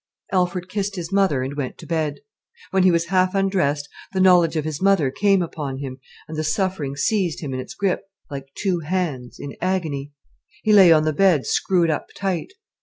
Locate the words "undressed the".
3.35-4.19